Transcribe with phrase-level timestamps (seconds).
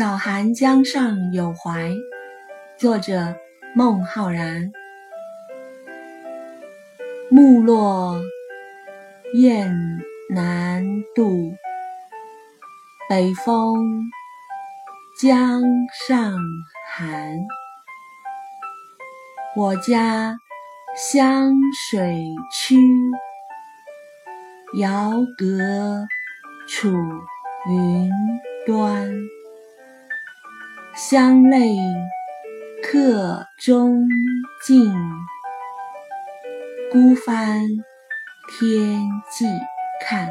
[0.00, 1.92] 早寒江上有怀，
[2.78, 3.36] 作者
[3.76, 4.72] 孟浩然。
[7.28, 8.18] 木落
[9.34, 9.70] 雁
[10.30, 10.82] 南
[11.14, 11.52] 渡，
[13.10, 14.10] 北风
[15.20, 15.60] 江
[16.08, 16.32] 上
[16.96, 17.36] 寒。
[19.54, 20.34] 我家
[20.96, 21.52] 湘
[21.90, 22.74] 水曲，
[24.78, 26.06] 遥隔
[26.66, 26.88] 楚
[27.68, 28.10] 云
[28.66, 29.12] 端。
[30.92, 31.76] 乡泪
[32.82, 34.08] 客中
[34.66, 34.92] 尽，
[36.90, 37.60] 孤帆
[38.48, 39.00] 天
[39.30, 39.46] 际
[40.04, 40.28] 看。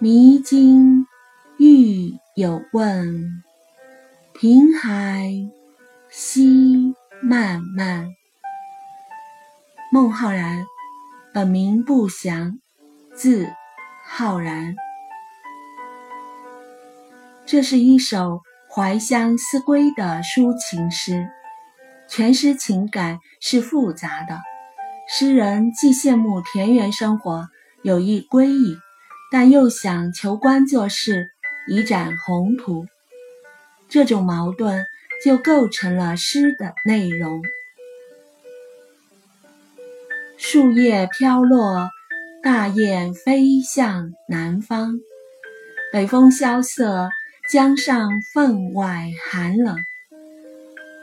[0.00, 1.06] 迷津
[1.58, 3.42] 欲有问，
[4.34, 5.30] 平海
[6.08, 8.08] 夕漫漫。
[9.92, 10.66] 孟浩然，
[11.32, 12.58] 本名不详，
[13.14, 13.48] 字
[14.04, 14.74] 浩然。
[17.46, 18.42] 这是一首。
[18.72, 21.28] 怀乡思归的抒情诗，
[22.08, 24.40] 全诗情感是复杂的。
[25.08, 27.48] 诗人既羡慕田园生活，
[27.82, 28.76] 有意归隐，
[29.32, 31.30] 但又想求官做事，
[31.68, 32.86] 以展宏图。
[33.88, 34.84] 这种矛盾
[35.24, 37.42] 就构成了诗的内容。
[40.38, 41.90] 树叶飘落，
[42.40, 45.00] 大雁飞向南方，
[45.92, 47.08] 北风萧瑟。
[47.52, 49.76] 江上分外寒冷。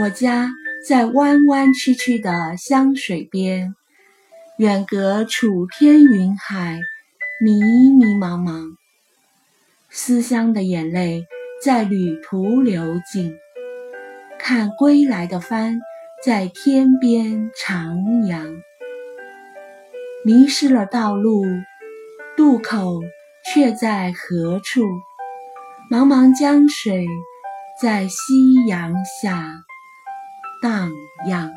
[0.00, 0.52] 我家
[0.86, 3.74] 在弯弯曲曲的湘水边，
[4.56, 6.78] 远隔楚天云海，
[7.40, 8.76] 迷迷茫茫。
[9.90, 11.26] 思乡的眼泪
[11.60, 13.34] 在旅途流尽，
[14.38, 15.80] 看归来的帆
[16.24, 17.96] 在天边徜
[18.28, 18.62] 徉。
[20.24, 21.44] 迷失了道路，
[22.36, 23.00] 渡口
[23.52, 24.84] 却在何处？
[25.90, 27.06] 茫茫江水
[27.80, 29.64] 在夕阳下
[30.62, 30.90] 荡
[31.26, 31.50] 漾。